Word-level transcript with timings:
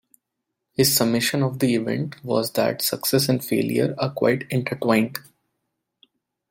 His 0.73 0.95
summation 0.95 1.43
of 1.43 1.59
the 1.59 1.75
event 1.75 2.23
was 2.25 2.53
that 2.53 2.81
success 2.81 3.29
and 3.29 3.45
failure 3.45 3.93
are 3.99 4.09
quite 4.09 4.45
intertwined. 4.49 5.19